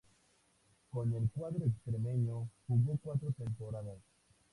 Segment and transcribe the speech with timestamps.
[0.89, 3.99] Con el cuadro extremeño jugó cuatro temporadas.